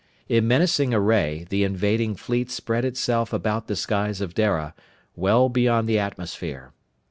In 0.27 0.47
menacing 0.47 0.95
array, 0.95 1.45
the 1.51 1.63
invading 1.63 2.15
fleet 2.15 2.49
spread 2.49 2.83
itself 2.85 3.31
about 3.31 3.67
the 3.67 3.75
skies 3.75 4.19
of 4.19 4.33
Dara, 4.33 4.73
well 5.15 5.47
beyond 5.47 5.87
the 5.87 5.99
atmosphere. 5.99 6.73